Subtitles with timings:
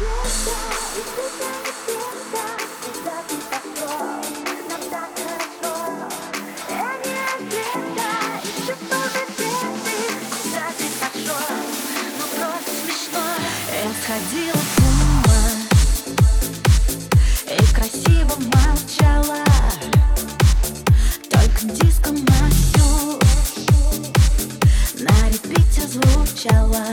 [0.00, 0.06] Я
[14.02, 15.42] сходила с ума
[17.46, 19.44] И красиво молчала
[21.28, 23.18] Только диско мою
[24.98, 26.86] На репите звучала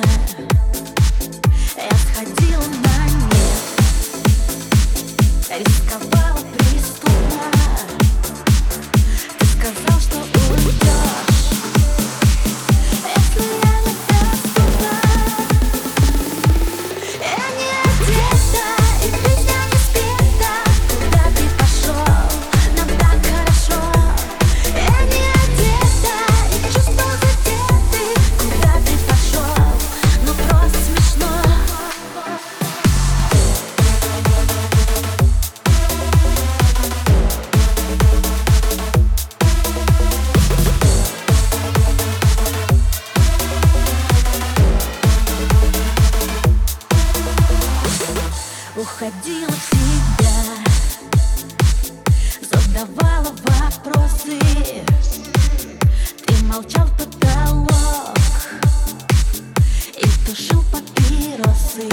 [5.58, 6.17] Feliz
[49.00, 50.38] Уходила в себя
[52.42, 54.40] Задавала вопросы.
[56.26, 58.18] Ты молчал в потолок
[60.02, 61.88] И тушил папиросы